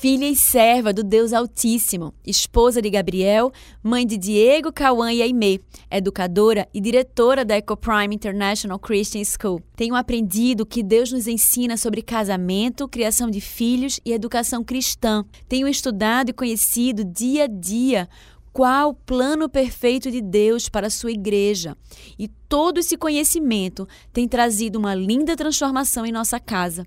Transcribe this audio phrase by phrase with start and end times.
[0.00, 3.50] filha e serva do Deus Altíssimo, esposa de Gabriel,
[3.82, 5.60] mãe de Diego, Cauã e Aimee,
[5.90, 9.60] educadora e diretora da EcoPrime International Christian School.
[9.74, 15.24] Tenho aprendido que Deus nos ensina sobre casamento, criação de filhos e educação cristã.
[15.48, 18.08] Tenho estudado e conhecido dia a dia
[18.52, 21.76] qual o plano perfeito de Deus para a sua igreja.
[22.16, 26.86] E todo esse conhecimento tem trazido uma linda transformação em nossa casa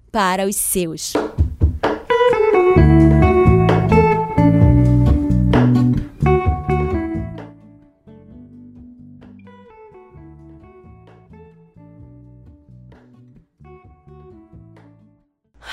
[0.11, 1.13] para os seus.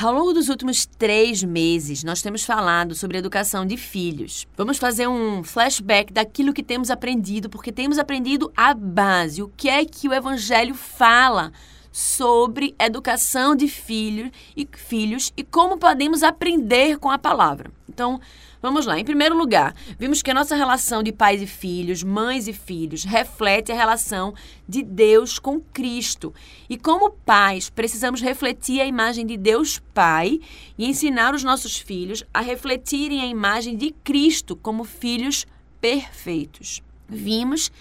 [0.01, 4.47] Ao longo dos últimos três meses, nós temos falado sobre educação de filhos.
[4.57, 9.43] Vamos fazer um flashback daquilo que temos aprendido, porque temos aprendido a base.
[9.43, 11.53] O que é que o Evangelho fala
[11.99, 17.73] sobre educação de filhos e filhos e como podemos aprender com a palavra.
[17.89, 18.21] Então,
[18.63, 19.01] vamos lá.
[19.01, 23.03] Em primeiro lugar, vimos que a nossa relação de pais e filhos, mães e filhos,
[23.03, 24.33] reflete a relação
[24.69, 26.33] de Deus com Cristo.
[26.71, 30.39] E como pais, precisamos refletir a imagem de Deus Pai
[30.79, 35.45] e ensinar os nossos filhos a refletirem a imagem de Cristo como filhos
[35.81, 36.81] perfeitos.
[37.09, 37.73] Vimos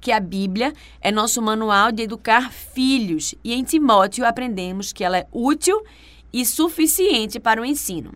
[0.00, 5.18] que a Bíblia é nosso manual de educar filhos e em Timóteo aprendemos que ela
[5.18, 5.82] é útil
[6.32, 8.12] e suficiente para o ensino.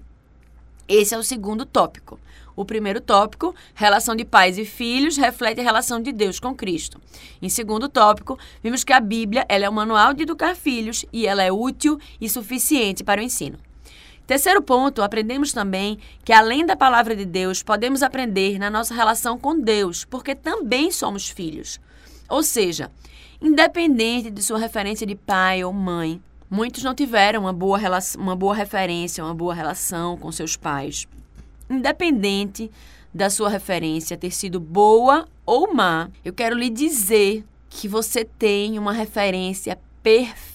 [0.86, 2.18] Esse é o segundo tópico.
[2.54, 7.00] O primeiro tópico, relação de pais e filhos, reflete a relação de Deus com Cristo.
[7.40, 11.26] Em segundo tópico, vimos que a Bíblia ela é o manual de educar filhos e
[11.26, 13.58] ela é útil e suficiente para o ensino.
[14.30, 19.36] Terceiro ponto, aprendemos também que além da palavra de Deus, podemos aprender na nossa relação
[19.36, 21.80] com Deus, porque também somos filhos.
[22.28, 22.92] Ou seja,
[23.42, 27.80] independente de sua referência de pai ou mãe, muitos não tiveram uma boa,
[28.16, 31.08] uma boa referência, uma boa relação com seus pais.
[31.68, 32.70] Independente
[33.12, 38.78] da sua referência ter sido boa ou má, eu quero lhe dizer que você tem
[38.78, 40.49] uma referência perfeita,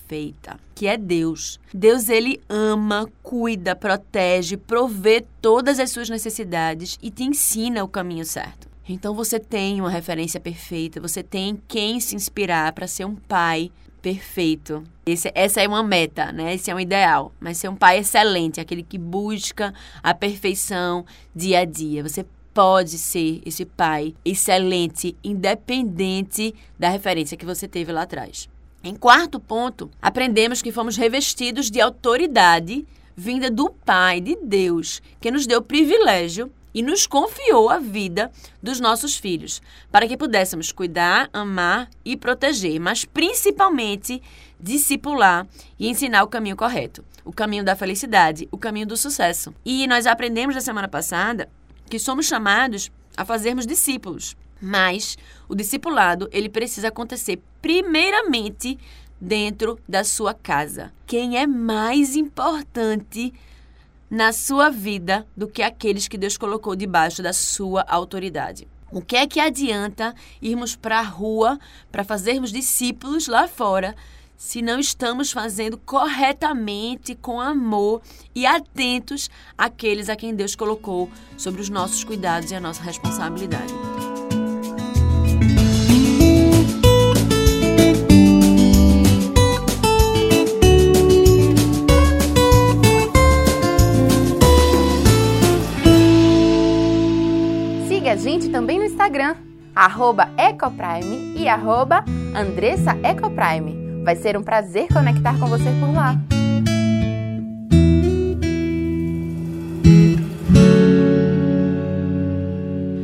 [0.75, 1.59] que é Deus.
[1.73, 8.25] Deus ele ama, cuida, protege, provê todas as suas necessidades e te ensina o caminho
[8.25, 8.67] certo.
[8.87, 13.71] Então você tem uma referência perfeita, você tem quem se inspirar para ser um pai
[14.01, 14.83] perfeito.
[15.07, 16.53] Esse, essa é uma meta, né?
[16.53, 17.31] Esse é um ideal.
[17.39, 19.73] Mas ser um pai excelente, aquele que busca
[20.03, 21.03] a perfeição
[21.35, 22.03] dia a dia.
[22.03, 22.23] Você
[22.53, 28.47] pode ser esse pai excelente, independente da referência que você teve lá atrás.
[28.87, 32.85] Em quarto ponto, aprendemos que fomos revestidos de autoridade
[33.17, 38.31] vinda do Pai, de Deus, que nos deu privilégio e nos confiou a vida
[38.61, 39.59] dos nossos filhos,
[39.91, 44.21] para que pudéssemos cuidar, amar e proteger, mas principalmente
[44.59, 45.47] discipular
[45.79, 49.51] e ensinar o caminho correto, o caminho da felicidade, o caminho do sucesso.
[49.65, 51.49] E nós aprendemos na semana passada
[51.89, 54.37] que somos chamados a fazermos discípulos.
[54.61, 55.17] Mas
[55.47, 58.77] o discipulado, ele precisa acontecer primeiramente
[59.19, 60.93] dentro da sua casa.
[61.05, 63.33] Quem é mais importante
[64.09, 68.67] na sua vida do que aqueles que Deus colocou debaixo da sua autoridade?
[68.91, 71.59] O que é que adianta irmos para a rua
[71.91, 73.95] para fazermos discípulos lá fora
[74.37, 78.01] se não estamos fazendo corretamente, com amor
[78.33, 83.73] e atentos àqueles a quem Deus colocou sobre os nossos cuidados e a nossa responsabilidade?
[98.25, 99.35] Gente também no Instagram,
[100.35, 102.03] Ecoprime e arroba
[102.35, 104.03] Andressa Ecoprime.
[104.03, 106.15] Vai ser um prazer conectar com você por lá.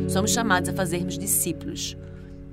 [0.08, 1.96] Somos chamados a fazermos discípulos.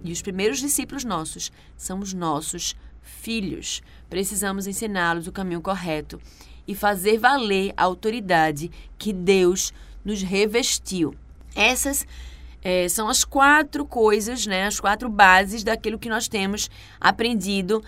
[0.04, 3.82] E os primeiros discípulos nossos são os nossos filhos.
[4.08, 6.22] Precisamos ensiná-los o caminho correto
[6.68, 9.74] e fazer valer a autoridade que Deus
[10.06, 11.16] nos revestiu.
[11.56, 12.06] Essas
[12.64, 16.70] é, são as quatro coisas, né, as quatro bases daquilo que nós temos
[17.00, 17.84] aprendido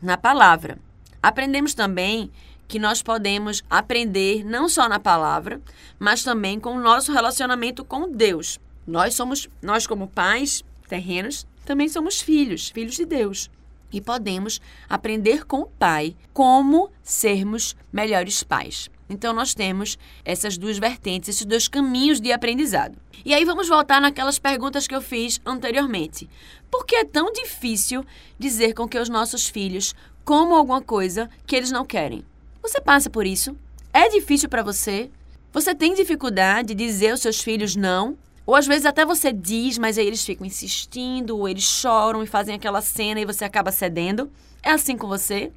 [0.00, 0.78] na palavra.
[1.22, 2.30] Aprendemos também
[2.66, 5.60] que nós podemos aprender não só na palavra,
[5.98, 8.58] mas também com o nosso relacionamento com Deus.
[8.86, 13.50] Nós somos, nós como pais terrenos, também somos filhos, filhos de Deus.
[13.92, 18.90] E podemos aprender com o Pai como sermos melhores pais.
[19.08, 22.96] Então, nós temos essas duas vertentes, esses dois caminhos de aprendizado.
[23.24, 26.28] E aí, vamos voltar naquelas perguntas que eu fiz anteriormente.
[26.70, 28.04] Por que é tão difícil
[28.38, 32.24] dizer com que os nossos filhos comam alguma coisa que eles não querem?
[32.62, 33.56] Você passa por isso?
[33.92, 35.10] É difícil para você?
[35.52, 38.18] Você tem dificuldade de dizer aos seus filhos não?
[38.46, 42.26] Ou às vezes até você diz, mas aí eles ficam insistindo, ou eles choram e
[42.26, 44.30] fazem aquela cena e você acaba cedendo.
[44.62, 45.52] É assim com você?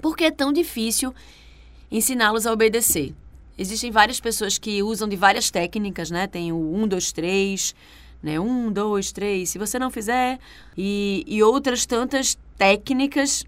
[0.00, 1.14] Por que é tão difícil
[1.90, 3.14] ensiná-los a obedecer?
[3.56, 6.26] Existem várias pessoas que usam de várias técnicas, né?
[6.26, 7.74] Tem o 1, 2, 3,
[8.22, 8.38] né?
[8.38, 10.38] 1, 2, 3, se você não fizer.
[10.76, 13.44] E, e outras tantas técnicas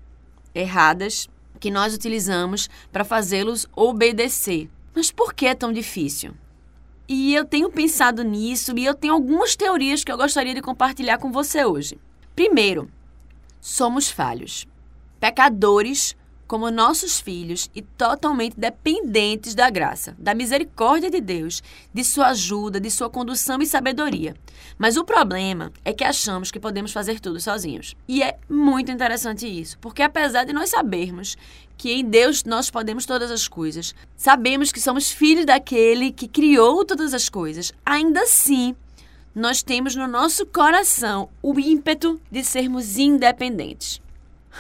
[0.55, 1.29] erradas
[1.61, 4.69] que nós utilizamos para fazê-los obedecer.
[4.95, 6.35] Mas por que é tão difícil?
[7.09, 11.19] E eu tenho pensado nisso e eu tenho algumas teorias que eu gostaria de compartilhar
[11.19, 11.99] com você hoje.
[12.35, 12.91] Primeiro,
[13.61, 14.67] somos falhos,
[15.19, 16.17] pecadores
[16.51, 21.63] como nossos filhos e totalmente dependentes da graça, da misericórdia de Deus,
[21.95, 24.35] de sua ajuda, de sua condução e sabedoria.
[24.77, 27.95] Mas o problema é que achamos que podemos fazer tudo sozinhos.
[28.09, 31.39] E é muito interessante isso, porque apesar de nós sabermos
[31.79, 36.85] que em Deus nós podemos todas as coisas, sabemos que somos filhos daquele que criou
[36.85, 38.75] todas as coisas, ainda assim,
[39.33, 44.01] nós temos no nosso coração o ímpeto de sermos independentes.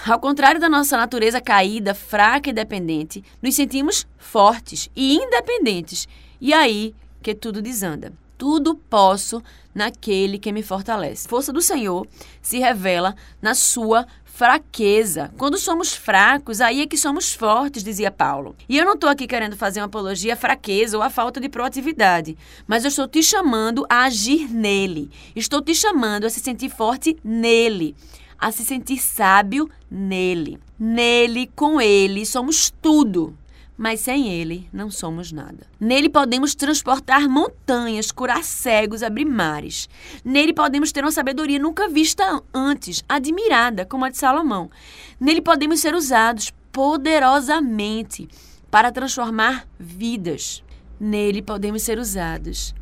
[0.06, 6.08] Ao contrário da nossa natureza caída, fraca e dependente, nos sentimos fortes e independentes.
[6.40, 8.12] E aí que tudo desanda.
[8.38, 9.42] Tudo posso
[9.75, 11.26] naquele que me fortalece.
[11.26, 12.06] A força do Senhor
[12.40, 15.31] se revela na sua fraqueza.
[15.37, 18.56] Quando somos fracos, aí é que somos fortes, dizia Paulo.
[18.66, 21.50] E eu não estou aqui querendo fazer uma apologia à fraqueza ou à falta de
[21.50, 25.10] proatividade, mas eu estou te chamando a agir nele.
[25.36, 27.94] Estou te chamando a se sentir forte nele
[28.40, 30.58] a se sentir sábio nele.
[30.78, 33.37] Nele, com ele, somos tudo.
[33.76, 35.66] Mas sem ele, não somos nada.
[35.78, 39.88] Nele podemos transportar montanhas, curar cegos, abrir mares.
[40.25, 44.70] Nele podemos ter uma sabedoria nunca vista antes, admirada, como a de Salomão.
[45.19, 48.28] Nele podemos ser usados poderosamente
[48.70, 50.62] para transformar vidas.
[50.98, 52.75] Nele podemos ser usados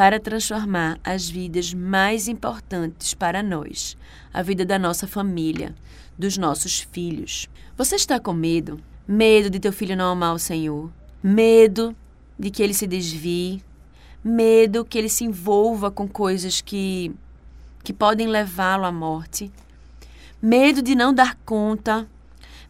[0.00, 3.98] para transformar as vidas mais importantes para nós,
[4.32, 5.74] a vida da nossa família,
[6.18, 7.50] dos nossos filhos.
[7.76, 8.80] Você está com medo?
[9.06, 10.90] Medo de teu filho não amar o Senhor?
[11.22, 11.94] Medo
[12.38, 13.62] de que ele se desvie?
[14.24, 17.14] Medo que ele se envolva com coisas que
[17.84, 19.52] que podem levá-lo à morte?
[20.40, 22.08] Medo de não dar conta?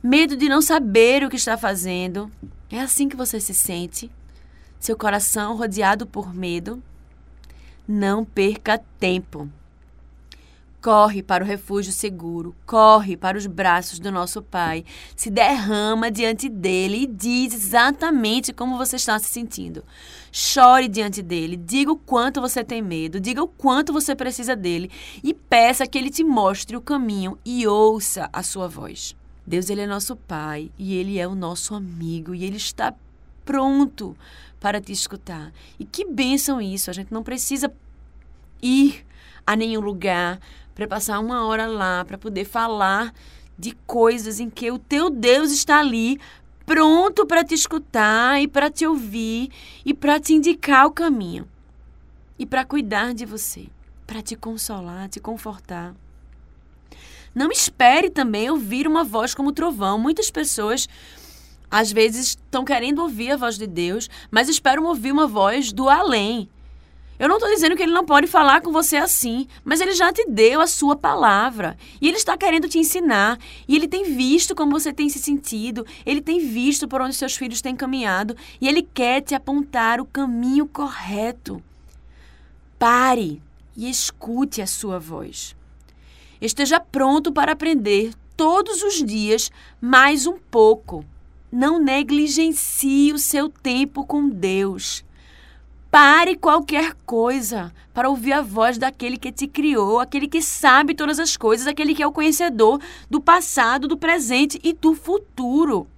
[0.03, 2.29] Medo de não saber o que está fazendo?
[2.69, 4.11] É assim que você se sente?
[4.81, 6.83] Seu coração rodeado por medo?
[7.93, 9.51] Não perca tempo.
[10.81, 14.85] Corre para o refúgio seguro, corre para os braços do nosso Pai,
[15.17, 19.85] se derrama diante dele e diz exatamente como você está se sentindo.
[20.31, 24.89] Chore diante dele, diga o quanto você tem medo, diga o quanto você precisa dele
[25.21, 29.17] e peça que ele te mostre o caminho e ouça a sua voz.
[29.45, 32.95] Deus ele é nosso Pai e ele é o nosso amigo e ele está
[33.45, 34.17] pronto
[34.61, 35.53] para te escutar.
[35.79, 36.91] E que bênção isso!
[36.91, 37.73] A gente não precisa
[38.63, 39.05] ir
[39.47, 40.39] a nenhum lugar
[40.75, 43.13] para passar uma hora lá, para poder falar
[43.59, 46.21] de coisas em que o teu Deus está ali
[46.65, 49.51] pronto para te escutar e para te ouvir
[49.85, 51.49] e para te indicar o caminho
[52.39, 53.67] e para cuidar de você,
[54.07, 55.95] para te consolar, te confortar.
[57.35, 59.99] Não espere também ouvir uma voz como trovão.
[59.99, 60.89] Muitas pessoas
[61.71, 65.89] às vezes estão querendo ouvir a voz de Deus, mas esperam ouvir uma voz do
[65.89, 66.49] além.
[67.21, 70.11] Eu não estou dizendo que ele não pode falar com você assim, mas ele já
[70.11, 71.77] te deu a sua palavra.
[72.01, 73.39] E ele está querendo te ensinar.
[73.69, 75.87] E ele tem visto como você tem se sentido.
[76.07, 78.35] Ele tem visto por onde seus filhos têm caminhado.
[78.59, 81.63] E ele quer te apontar o caminho correto.
[82.79, 83.43] Pare
[83.77, 85.55] e escute a sua voz.
[86.41, 91.05] Esteja pronto para aprender todos os dias mais um pouco.
[91.51, 95.05] Não negligencie o seu tempo com Deus.
[95.91, 101.19] Pare qualquer coisa para ouvir a voz daquele que te criou, aquele que sabe todas
[101.19, 102.81] as coisas, aquele que é o conhecedor
[103.11, 105.89] do passado, do presente e do futuro.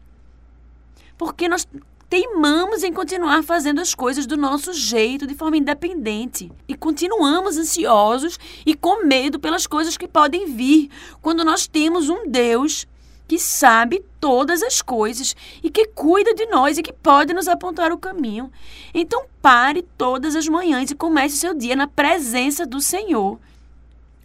[1.18, 1.68] Porque nós
[2.08, 6.50] teimamos em continuar fazendo as coisas do nosso jeito, de forma independente.
[6.66, 10.90] E continuamos ansiosos e com medo pelas coisas que podem vir,
[11.20, 12.86] quando nós temos um Deus
[13.26, 17.92] que sabe todas as coisas e que cuida de nós e que pode nos apontar
[17.92, 18.50] o caminho.
[18.92, 23.38] Então pare todas as manhãs e comece o seu dia na presença do Senhor.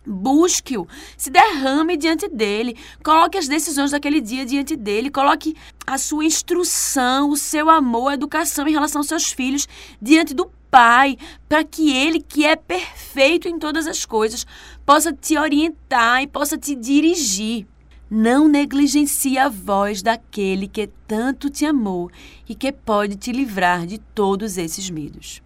[0.10, 0.88] Busque-o,
[1.18, 5.54] se derrame diante dele, coloque as decisões daquele dia diante dele, coloque
[5.86, 9.68] a sua instrução, o seu amor, a educação em relação aos seus filhos
[10.01, 14.46] diante do Pai, para que ele, que é perfeito em todas as coisas,
[14.86, 17.66] possa te orientar e possa te dirigir.
[18.09, 22.09] Não negligencie a voz daquele que tanto te amou
[22.47, 25.41] e que pode te livrar de todos esses medos.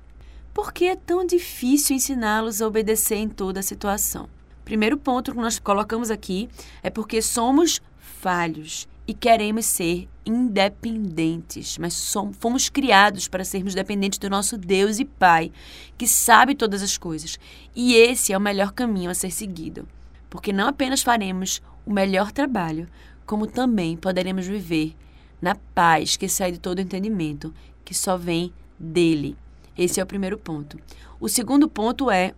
[0.53, 4.29] Por que é tão difícil ensiná-los a obedecer em toda a situação?
[4.63, 6.49] Primeiro ponto que nós colocamos aqui
[6.83, 14.19] é porque somos falhos e queremos ser independentes, mas somos, fomos criados para sermos dependentes
[14.19, 15.51] do nosso Deus e Pai,
[15.97, 17.39] que sabe todas as coisas.
[17.75, 19.87] E esse é o melhor caminho a ser seguido,
[20.29, 22.87] porque não apenas faremos o melhor trabalho,
[23.25, 24.95] como também poderemos viver
[25.41, 29.35] na paz que sai de todo entendimento, que só vem dele.
[29.77, 30.77] Esse é o primeiro ponto.
[31.19, 32.33] O segundo ponto é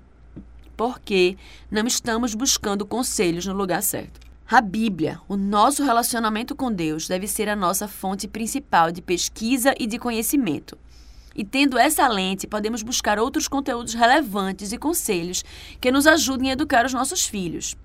[0.77, 1.37] porque
[1.69, 4.19] não estamos buscando conselhos no lugar certo.
[4.49, 9.73] A Bíblia, o nosso relacionamento com Deus, deve ser a nossa fonte principal de pesquisa
[9.79, 10.77] e de conhecimento.
[11.35, 15.43] E tendo essa lente, podemos buscar outros conteúdos relevantes e conselhos
[15.81, 17.75] que nos ajudem a educar os nossos filhos.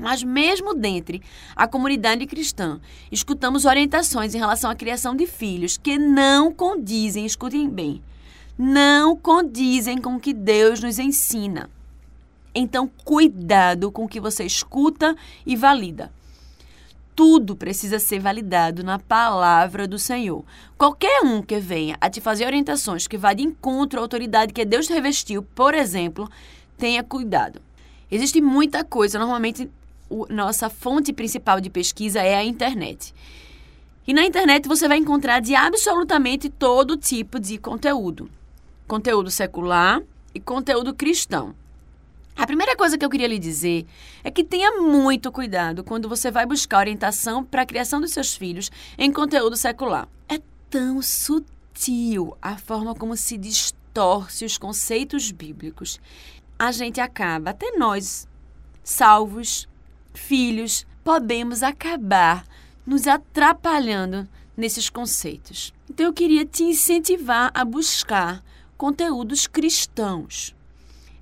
[0.00, 1.22] Mas mesmo dentre
[1.54, 2.80] a comunidade cristã,
[3.12, 8.02] escutamos orientações em relação à criação de filhos que não condizem, escutem bem,
[8.58, 11.68] não condizem com o que Deus nos ensina.
[12.54, 15.14] Então, cuidado com o que você escuta
[15.44, 16.10] e valida.
[17.14, 20.42] Tudo precisa ser validado na palavra do Senhor.
[20.78, 24.64] Qualquer um que venha a te fazer orientações que vá de encontro à autoridade que
[24.64, 26.28] Deus revestiu, por exemplo,
[26.78, 27.60] tenha cuidado.
[28.10, 29.70] Existe muita coisa, normalmente
[30.10, 33.14] o, nossa fonte principal de pesquisa é a internet.
[34.06, 38.28] E na internet você vai encontrar de absolutamente todo tipo de conteúdo:
[38.86, 40.02] conteúdo secular
[40.34, 41.54] e conteúdo cristão.
[42.36, 43.86] A primeira coisa que eu queria lhe dizer
[44.24, 48.34] é que tenha muito cuidado quando você vai buscar orientação para a criação dos seus
[48.34, 50.08] filhos em conteúdo secular.
[50.28, 50.40] É
[50.70, 56.00] tão sutil a forma como se distorce os conceitos bíblicos.
[56.58, 58.26] A gente acaba, até nós,
[58.82, 59.68] salvos,
[60.14, 62.44] filhos, podemos acabar
[62.86, 65.72] nos atrapalhando nesses conceitos.
[65.88, 68.42] Então eu queria te incentivar a buscar
[68.76, 70.54] conteúdos cristãos.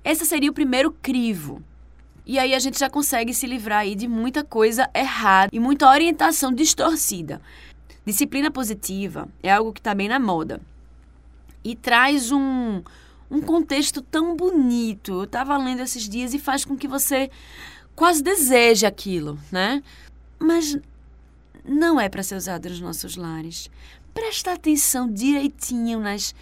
[0.03, 1.61] Esse seria o primeiro crivo.
[2.25, 5.89] E aí a gente já consegue se livrar aí de muita coisa errada e muita
[5.89, 7.41] orientação distorcida.
[8.05, 10.61] Disciplina positiva é algo que está bem na moda
[11.63, 12.81] e traz um,
[13.29, 15.11] um contexto tão bonito.
[15.11, 17.29] Eu estava lendo esses dias e faz com que você
[17.99, 19.83] quase deseja aquilo, né?
[20.39, 20.77] Mas
[21.65, 23.69] não é para ser usado nos nossos lares.
[24.13, 26.33] Presta atenção direitinho nas,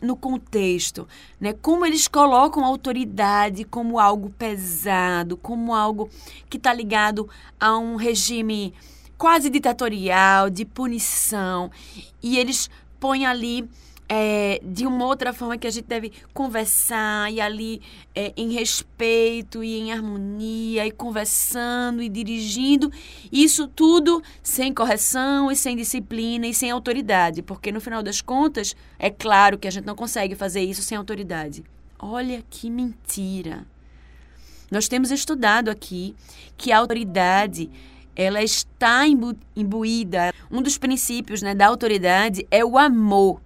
[0.00, 1.08] no contexto,
[1.40, 1.52] né?
[1.52, 6.08] Como eles colocam a autoridade como algo pesado, como algo
[6.48, 8.72] que está ligado a um regime
[9.18, 11.72] quase ditatorial, de punição,
[12.22, 13.68] e eles põem ali
[14.12, 17.80] é, de uma outra forma que a gente deve conversar e ali
[18.12, 22.90] é, em respeito e em harmonia e conversando e dirigindo.
[23.30, 28.74] Isso tudo sem correção e sem disciplina e sem autoridade, porque no final das contas,
[28.98, 31.62] é claro que a gente não consegue fazer isso sem autoridade.
[31.96, 33.64] Olha que mentira!
[34.72, 36.16] Nós temos estudado aqui
[36.56, 37.70] que a autoridade
[38.16, 39.04] ela está
[39.56, 40.32] imbuída.
[40.50, 43.40] Um dos princípios né, da autoridade é o amor.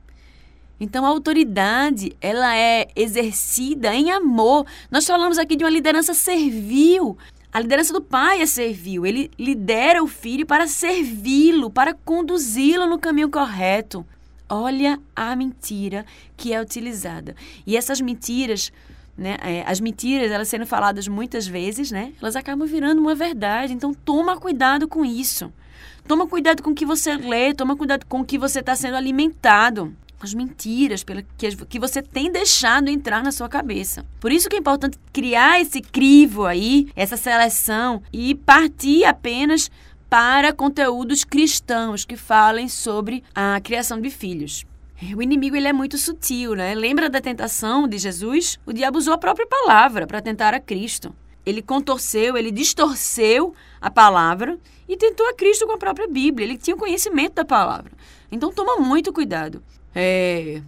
[0.78, 4.66] Então a autoridade, ela é exercida em amor.
[4.90, 7.16] Nós falamos aqui de uma liderança servil.
[7.52, 9.06] A liderança do pai é servil.
[9.06, 14.04] Ele lidera o filho para servi-lo, para conduzi-lo no caminho correto.
[14.48, 16.04] Olha a mentira
[16.36, 17.34] que é utilizada.
[17.64, 18.72] E essas mentiras,
[19.16, 23.72] né, é, as mentiras, elas sendo faladas muitas vezes, né, elas acabam virando uma verdade.
[23.72, 25.52] Então toma cuidado com isso.
[26.06, 28.96] Toma cuidado com o que você lê, toma cuidado com o que você está sendo
[28.96, 29.94] alimentado.
[30.20, 31.04] As mentiras
[31.68, 34.06] que você tem deixado entrar na sua cabeça.
[34.20, 39.70] Por isso que é importante criar esse crivo aí, essa seleção e partir apenas
[40.08, 44.64] para conteúdos cristãos que falem sobre a criação de filhos.
[45.16, 46.74] O inimigo ele é muito sutil, né?
[46.74, 48.58] Lembra da tentação de Jesus?
[48.64, 51.14] O diabo usou a própria palavra para tentar a Cristo.
[51.44, 56.46] Ele contorceu, ele distorceu a palavra e tentou a Cristo com a própria Bíblia.
[56.46, 57.92] Ele tinha conhecimento da palavra.
[58.30, 59.62] Então toma muito cuidado.
[59.94, 60.60] É,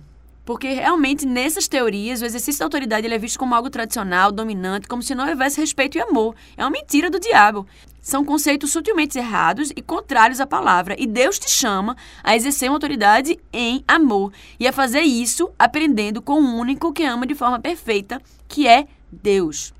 [0.46, 5.02] porque realmente nessas teorias o exercício da autoridade é visto como algo tradicional, dominante, como
[5.02, 6.36] se não houvesse respeito e amor.
[6.56, 7.66] É uma mentira do diabo.
[8.00, 10.94] São conceitos sutilmente errados e contrários à palavra.
[10.96, 16.22] E Deus te chama a exercer uma autoridade em amor e a fazer isso aprendendo
[16.22, 19.74] com o único que ama de forma perfeita, que é Deus.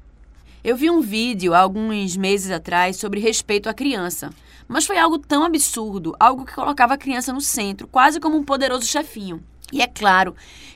[0.65, 4.33] Eu vi um vídeo alguns meses atrás sobre respeito à criança.
[4.69, 8.45] Mas foi algo tão absurdo, algo que colocava a criança no centro, quase como um
[8.45, 9.43] poderoso chefinho.
[9.73, 10.35] E é claro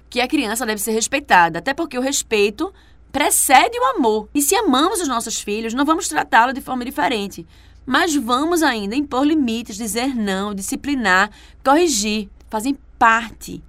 [0.08, 2.72] que a criança deve ser respeitada, até porque o respeito
[3.12, 4.28] precede o amor.
[4.34, 7.46] E se amamos os nossos filhos, não vamos tratá-los de forma diferente.
[7.86, 11.30] Mas vamos ainda impor limites, dizer não, disciplinar,
[11.64, 12.28] corrigir.
[12.48, 13.62] Fazem parte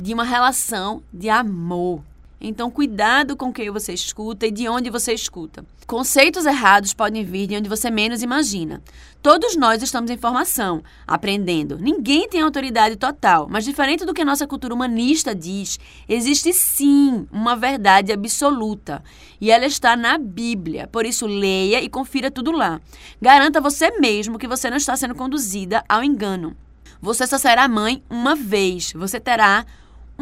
[0.00, 2.02] de uma relação de amor.
[2.40, 5.62] Então, cuidado com quem você escuta e de onde você escuta.
[5.86, 8.82] Conceitos errados podem vir de onde você menos imagina.
[9.22, 11.76] Todos nós estamos em formação, aprendendo.
[11.78, 15.78] Ninguém tem autoridade total, mas diferente do que a nossa cultura humanista diz,
[16.08, 19.02] existe sim uma verdade absoluta.
[19.38, 20.86] E ela está na Bíblia.
[20.86, 22.80] Por isso, leia e confira tudo lá.
[23.20, 26.56] Garanta você mesmo que você não está sendo conduzida ao engano.
[27.02, 28.92] Você só será mãe uma vez.
[28.94, 29.66] Você terá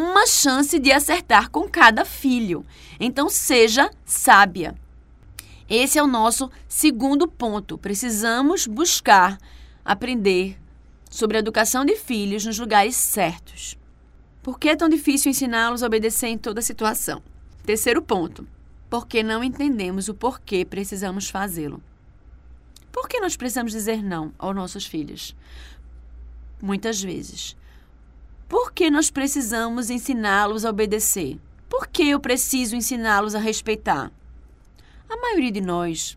[0.03, 2.65] uma chance de acertar com cada filho.
[3.01, 4.75] Então, seja sábia.
[5.69, 7.77] Esse é o nosso segundo ponto.
[7.77, 9.39] Precisamos buscar
[9.85, 10.57] aprender
[11.11, 13.77] sobre a educação de filhos nos lugares certos.
[14.41, 17.21] Por que é tão difícil ensiná-los a obedecer em toda situação?
[17.67, 18.47] Terceiro ponto.
[18.89, 21.83] Porque não entendemos o porquê precisamos fazê-lo.
[22.93, 25.37] Por que nós precisamos dizer não aos nossos filhos?
[26.63, 27.57] Muitas vezes
[28.49, 31.39] por que nós precisamos ensiná-los a obedecer?
[31.69, 34.11] Por que eu preciso ensiná-los a respeitar?
[35.09, 36.17] A maioria de nós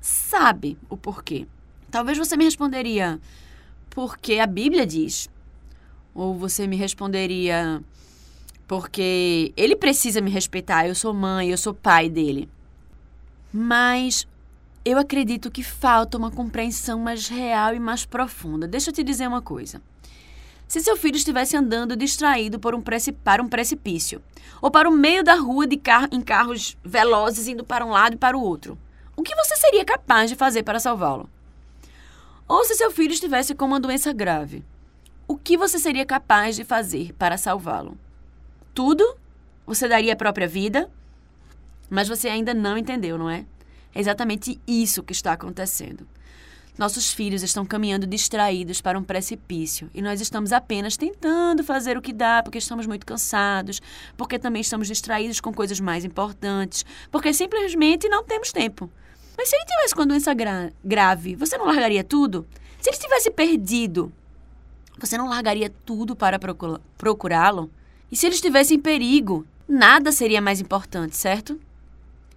[0.00, 1.46] sabe o porquê.
[1.90, 3.20] Talvez você me responderia,
[3.90, 5.30] porque a Bíblia diz.
[6.14, 7.82] Ou você me responderia,
[8.66, 12.48] porque ele precisa me respeitar, eu sou mãe, eu sou pai dele.
[13.52, 14.26] Mas
[14.84, 18.66] eu acredito que falta uma compreensão mais real e mais profunda.
[18.66, 19.80] Deixa eu te dizer uma coisa.
[20.72, 22.82] Se seu filho estivesse andando distraído por um
[23.22, 24.22] para um precipício,
[24.58, 28.14] ou para o meio da rua de car em carros velozes indo para um lado
[28.14, 28.78] e para o outro,
[29.14, 31.28] o que você seria capaz de fazer para salvá-lo?
[32.48, 34.64] Ou se seu filho estivesse com uma doença grave,
[35.28, 37.98] o que você seria capaz de fazer para salvá-lo?
[38.72, 39.18] Tudo?
[39.66, 40.90] Você daria a própria vida?
[41.90, 43.44] Mas você ainda não entendeu, não é?
[43.94, 46.08] É exatamente isso que está acontecendo.
[46.82, 52.02] Nossos filhos estão caminhando distraídos para um precipício e nós estamos apenas tentando fazer o
[52.02, 53.80] que dá porque estamos muito cansados,
[54.16, 58.90] porque também estamos distraídos com coisas mais importantes, porque simplesmente não temos tempo.
[59.38, 62.44] Mas se ele tivesse com doença gra grave, você não largaria tudo?
[62.80, 64.12] Se ele estivesse perdido,
[64.98, 66.36] você não largaria tudo para
[66.98, 67.70] procurá-lo?
[68.10, 71.60] E se ele estivesse em perigo, nada seria mais importante, certo?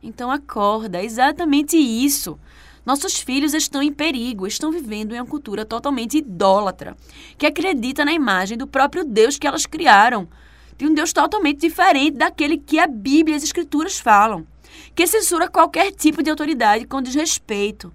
[0.03, 2.37] Então acorda, é exatamente isso.
[2.85, 6.95] Nossos filhos estão em perigo, estão vivendo em uma cultura totalmente idólatra,
[7.35, 10.29] que acredita na imagem do próprio Deus que elas criaram,
[10.77, 14.45] de um Deus totalmente diferente daquele que a Bíblia e as Escrituras falam,
[14.93, 17.91] que censura qualquer tipo de autoridade com desrespeito,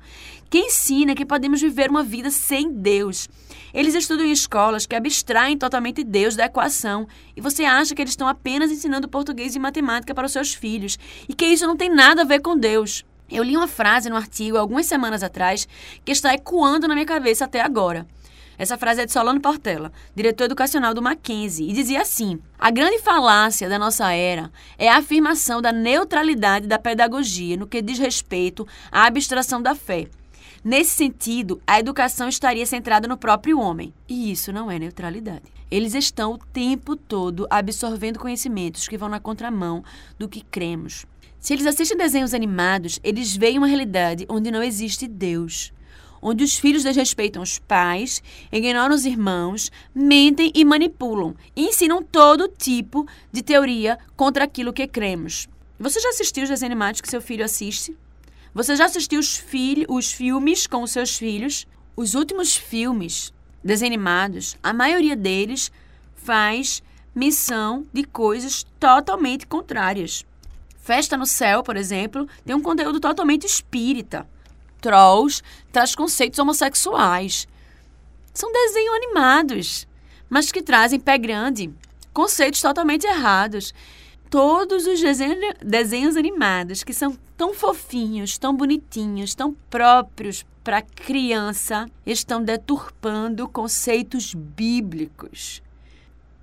[0.48, 3.28] que ensina que podemos viver uma vida sem Deus.
[3.72, 8.12] Eles estudam em escolas que abstraem totalmente Deus da equação e você acha que eles
[8.12, 10.98] estão apenas ensinando português e matemática para os seus filhos
[11.28, 13.04] e que isso não tem nada a ver com Deus.
[13.30, 15.68] Eu li uma frase no artigo algumas semanas atrás
[16.04, 18.06] que está ecoando na minha cabeça até agora.
[18.58, 22.98] Essa frase é de Solano Portela, diretor educacional do Mackenzie, e dizia assim: A grande
[22.98, 28.68] falácia da nossa era é a afirmação da neutralidade da pedagogia no que diz respeito
[28.92, 30.08] à abstração da fé.
[30.62, 33.94] Nesse sentido, a educação estaria centrada no próprio homem.
[34.06, 35.44] E isso não é neutralidade.
[35.70, 39.82] Eles estão o tempo todo absorvendo conhecimentos que vão na contramão
[40.18, 41.06] do que cremos.
[41.38, 45.72] Se eles assistem desenhos animados, eles veem uma realidade onde não existe Deus.
[46.20, 52.46] Onde os filhos desrespeitam os pais, ignoram os irmãos, mentem e manipulam, e ensinam todo
[52.46, 55.48] tipo de teoria contra aquilo que cremos.
[55.78, 57.96] Você já assistiu os desenhos animados que seu filho assiste?
[58.52, 61.66] Você já assistiu os, filho, os filmes com os seus filhos?
[61.96, 63.32] Os últimos filmes
[63.62, 65.70] desanimados, a maioria deles
[66.14, 66.82] faz
[67.14, 70.24] missão de coisas totalmente contrárias.
[70.78, 74.26] Festa no Céu, por exemplo, tem um conteúdo totalmente espírita.
[74.80, 77.46] Trolls traz conceitos homossexuais.
[78.32, 79.86] São desenhos animados,
[80.28, 81.72] mas que trazem pé grande,
[82.12, 83.74] conceitos totalmente errados.
[84.30, 85.00] Todos os
[85.60, 94.32] desenhos, animados que são tão fofinhos, tão bonitinhos, tão próprios para criança, estão deturpando conceitos
[94.32, 95.60] bíblicos.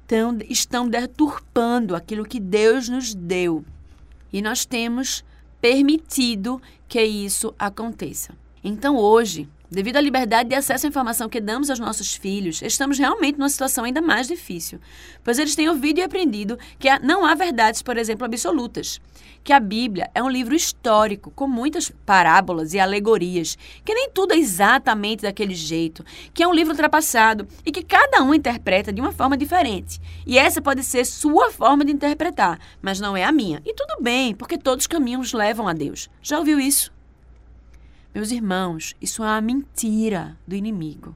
[0.01, 3.63] Estão, estão deturpando aquilo que Deus nos deu.
[4.33, 5.23] E nós temos
[5.61, 8.33] permitido que isso aconteça.
[8.61, 12.97] Então, hoje, Devido à liberdade de acesso à informação que damos aos nossos filhos, estamos
[12.97, 14.79] realmente numa situação ainda mais difícil,
[15.25, 19.01] pois eles têm ouvido e aprendido que não há verdades, por exemplo, absolutas,
[19.43, 24.33] que a Bíblia é um livro histórico com muitas parábolas e alegorias, que nem tudo
[24.33, 26.01] é exatamente daquele jeito,
[26.33, 29.99] que é um livro ultrapassado e que cada um interpreta de uma forma diferente.
[30.25, 33.61] E essa pode ser sua forma de interpretar, mas não é a minha.
[33.65, 36.09] E tudo bem, porque todos os caminhos levam a Deus.
[36.21, 36.95] Já ouviu isso?
[38.17, 41.13] Meus irmãos, isso é uma mentira do inimigo.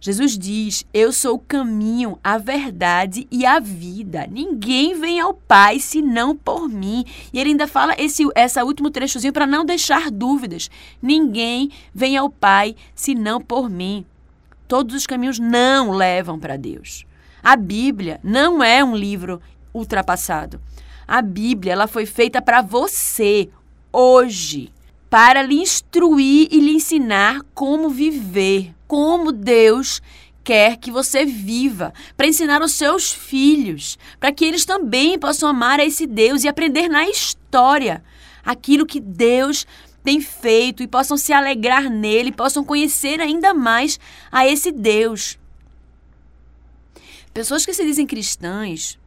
[0.00, 4.26] Jesus diz: Eu sou o caminho, a verdade e a vida.
[4.30, 7.04] Ninguém vem ao Pai senão por mim.
[7.34, 10.70] E ele ainda fala esse essa último trechozinho para não deixar dúvidas.
[11.02, 14.06] Ninguém vem ao Pai senão por mim.
[14.66, 17.04] Todos os caminhos não levam para Deus.
[17.42, 19.38] A Bíblia não é um livro
[19.74, 20.58] ultrapassado.
[21.06, 23.50] A Bíblia ela foi feita para você
[23.92, 24.72] hoje
[25.10, 30.02] para lhe instruir e lhe ensinar como viver, como Deus
[30.44, 35.78] quer que você viva, para ensinar aos seus filhos, para que eles também possam amar
[35.78, 38.02] a esse Deus e aprender na história
[38.44, 39.66] aquilo que Deus
[40.02, 44.00] tem feito e possam se alegrar nele, possam conhecer ainda mais
[44.32, 45.38] a esse Deus.
[47.34, 48.98] Pessoas que se dizem cristãs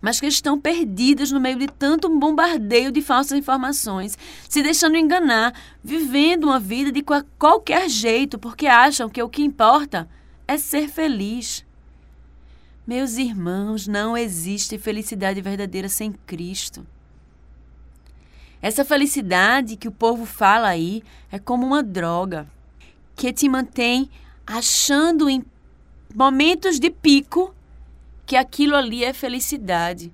[0.00, 4.16] mas que estão perdidas no meio de tanto bombardeio de falsas informações,
[4.48, 7.04] se deixando enganar, vivendo uma vida de
[7.38, 10.08] qualquer jeito, porque acham que o que importa
[10.48, 11.64] é ser feliz.
[12.86, 16.86] Meus irmãos, não existe felicidade verdadeira sem Cristo.
[18.62, 22.50] Essa felicidade que o povo fala aí é como uma droga
[23.14, 24.10] que te mantém
[24.46, 25.44] achando em
[26.14, 27.54] momentos de pico
[28.30, 30.12] que aquilo ali é felicidade,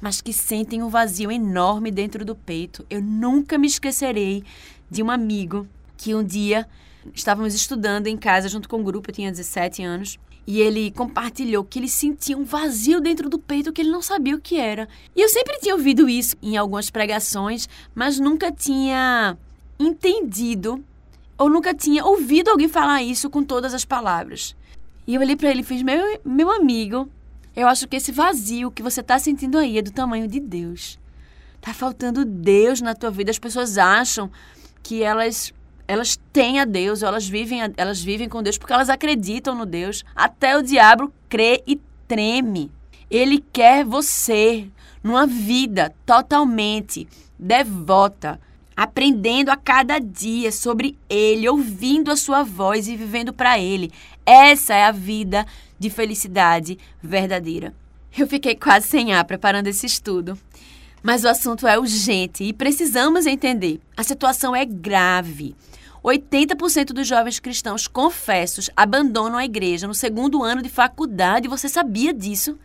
[0.00, 2.84] mas que sentem um vazio enorme dentro do peito.
[2.90, 4.42] Eu nunca me esquecerei
[4.90, 5.64] de um amigo
[5.96, 6.66] que um dia
[7.14, 11.62] estávamos estudando em casa junto com um grupo, eu tinha 17 anos, e ele compartilhou
[11.62, 14.88] que ele sentia um vazio dentro do peito que ele não sabia o que era.
[15.14, 19.38] E eu sempre tinha ouvido isso em algumas pregações, mas nunca tinha
[19.78, 20.84] entendido
[21.38, 24.56] ou nunca tinha ouvido alguém falar isso com todas as palavras.
[25.06, 27.08] E eu olhei para ele e fiz: meu, meu amigo,
[27.56, 30.98] eu acho que esse vazio que você está sentindo aí é do tamanho de Deus.
[31.60, 33.30] Tá faltando Deus na tua vida.
[33.30, 34.30] As pessoas acham
[34.82, 35.52] que elas
[35.86, 40.04] elas têm a Deus, elas vivem, elas vivem com Deus porque elas acreditam no Deus.
[40.16, 42.70] Até o diabo crê e treme.
[43.10, 44.68] Ele quer você
[45.02, 47.06] numa vida totalmente
[47.38, 48.40] devota,
[48.74, 53.92] aprendendo a cada dia sobre ele, ouvindo a sua voz e vivendo para ele.
[54.24, 55.46] Essa é a vida
[55.78, 57.74] de felicidade verdadeira.
[58.16, 60.38] Eu fiquei quase sem ar preparando esse estudo.
[61.02, 63.80] Mas o assunto é urgente e precisamos entender.
[63.96, 65.54] A situação é grave.
[66.02, 71.48] 80% dos jovens cristãos confessos abandonam a igreja no segundo ano de faculdade.
[71.48, 72.58] Você sabia disso?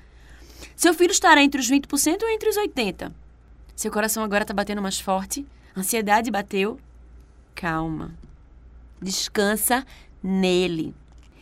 [0.75, 3.11] Seu filho estará entre os 20% ou entre os 80%?
[3.75, 5.45] Seu coração agora está batendo mais forte?
[5.75, 6.77] Ansiedade bateu?
[7.55, 8.13] Calma.
[9.01, 9.85] Descansa
[10.21, 10.93] nele.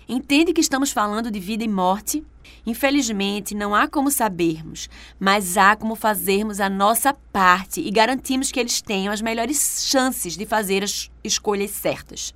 [0.10, 2.24] Entende que estamos falando de vida e morte?
[2.66, 4.90] Infelizmente, não há como sabermos,
[5.20, 10.38] mas há como fazermos a nossa parte e garantimos que eles tenham as melhores chances
[10.38, 12.34] de fazer as escolhas certas.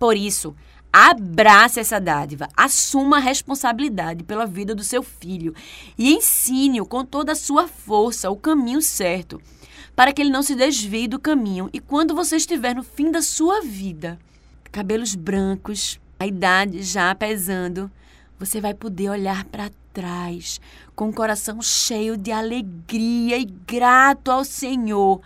[0.00, 0.52] Por isso,
[0.92, 5.54] abrace essa dádiva, assuma a responsabilidade pela vida do seu filho
[5.96, 9.40] e ensine-o com toda a sua força o caminho certo,
[9.94, 13.22] para que ele não se desvie do caminho e quando você estiver no fim da
[13.22, 14.18] sua vida,
[14.72, 17.90] cabelos brancos, a idade já pesando,
[18.38, 20.60] você vai poder olhar para trás
[20.94, 25.20] com o coração cheio de alegria e grato ao Senhor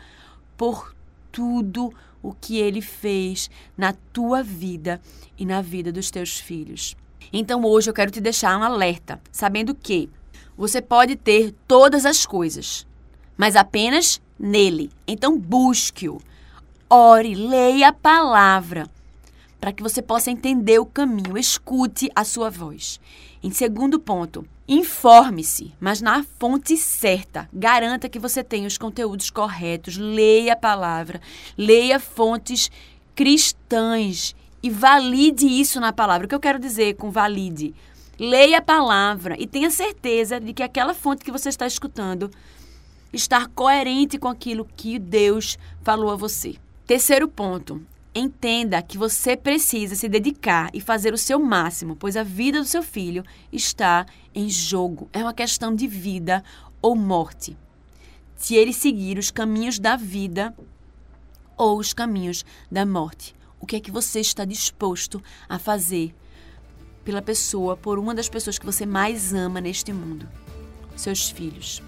[0.57, 0.95] por
[1.31, 5.01] tudo o que ele fez na tua vida
[5.39, 6.97] e na vida dos teus filhos.
[7.31, 10.09] Então hoje eu quero te deixar um alerta, sabendo que
[10.57, 12.87] você pode ter todas as coisas,
[13.37, 14.91] mas apenas nele.
[15.07, 16.21] Então busque-o.
[16.89, 18.96] Ore, leia a palavra
[19.61, 21.37] para que você possa entender o caminho.
[21.37, 23.01] Escute a sua voz.
[23.43, 27.49] Em segundo ponto, informe-se, mas na fonte certa.
[27.53, 29.97] Garanta que você tenha os conteúdos corretos.
[29.97, 31.21] Leia a palavra,
[31.57, 32.71] leia fontes
[33.15, 36.27] cristãs e valide isso na palavra.
[36.27, 37.75] O que eu quero dizer com valide?
[38.19, 42.31] Leia a palavra e tenha certeza de que aquela fonte que você está escutando
[43.13, 46.57] está coerente com aquilo que Deus falou a você.
[46.87, 47.83] Terceiro ponto,
[48.19, 52.65] Entenda que você precisa se dedicar e fazer o seu máximo, pois a vida do
[52.65, 55.11] seu filho está em jogo.
[55.13, 56.43] É uma questão de vida
[56.81, 57.55] ou morte.
[58.35, 60.57] Se ele seguir os caminhos da vida
[61.59, 66.15] ou os caminhos da morte, o que é que você está disposto a fazer
[67.05, 70.27] pela pessoa, por uma das pessoas que você mais ama neste mundo?
[70.97, 71.83] Seus filhos.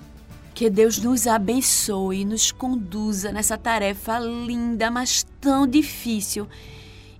[0.59, 6.49] Que Deus nos abençoe e nos conduza nessa tarefa linda, mas tão difícil.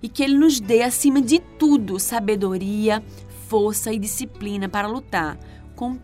[0.03, 3.01] E que Ele nos dê, acima de tudo, sabedoria,
[3.47, 5.39] força e disciplina para lutar
[5.73, 5.97] com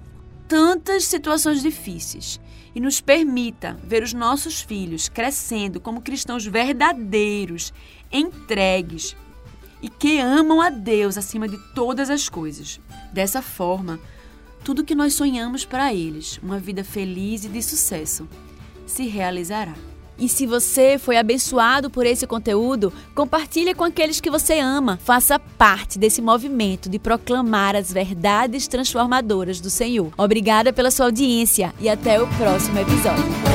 [0.47, 2.39] tantas situações difíceis.
[2.73, 7.73] E nos permita ver os nossos filhos crescendo como cristãos verdadeiros,
[8.09, 9.13] entregues
[9.81, 12.79] e que amam a Deus acima de todas as coisas.
[13.11, 13.99] Dessa forma,
[14.65, 18.27] tudo que nós sonhamos para eles, uma vida feliz e de sucesso,
[18.87, 19.75] se realizará.
[20.17, 24.97] E se você foi abençoado por esse conteúdo, compartilhe com aqueles que você ama.
[25.03, 30.11] Faça parte desse movimento de proclamar as verdades transformadoras do Senhor.
[30.17, 33.54] Obrigada pela sua audiência e até o próximo episódio.